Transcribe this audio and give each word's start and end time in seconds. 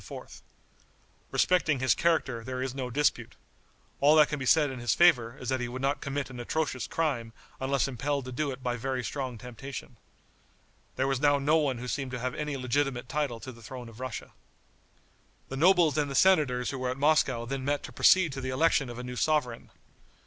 Respecting 1.29 1.77
his 1.79 1.93
character 1.93 2.43
there 2.43 2.59
is 2.59 2.73
no 2.73 2.89
dispute. 2.89 3.35
All 3.99 4.15
that 4.15 4.29
can 4.29 4.39
be 4.39 4.47
said 4.47 4.71
in 4.71 4.79
his 4.79 4.95
favor 4.95 5.37
is 5.37 5.49
that 5.49 5.59
he 5.59 5.67
would 5.67 5.83
not 5.83 6.01
commit 6.01 6.31
an 6.31 6.39
atrocious 6.39 6.87
crime 6.87 7.33
unless 7.59 7.87
impelled 7.87 8.35
to 8.35 8.51
it 8.51 8.63
by 8.63 8.77
very 8.77 9.03
strong 9.03 9.37
temptation. 9.37 9.97
There 10.95 11.05
was 11.07 11.19
now 11.19 11.37
no 11.37 11.57
one 11.57 11.77
who 11.77 11.87
seemed 11.87 12.09
to 12.09 12.19
have 12.19 12.33
any 12.33 12.57
legitimate 12.57 13.09
title 13.09 13.39
to 13.41 13.51
the 13.51 13.61
throne 13.61 13.89
of 13.89 13.99
Russia. 13.99 14.31
The 15.49 15.57
nobles 15.57 15.99
and 15.99 16.09
the 16.09 16.15
senators 16.15 16.71
who 16.71 16.79
were 16.79 16.89
at 16.89 16.97
Moscow 16.97 17.45
then 17.45 17.63
met 17.63 17.83
to 17.83 17.91
proceed 17.91 18.33
to 18.33 18.41
the 18.41 18.49
election 18.49 18.89
of 18.89 18.97
a 18.97 19.03
new 19.03 19.15
sovereign. 19.15 19.69